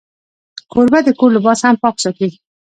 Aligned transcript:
کوربه 0.71 0.99
د 1.03 1.09
کور 1.19 1.29
لباس 1.35 1.59
هم 1.63 1.75
پاک 1.83 1.95
ساتي. 2.03 2.29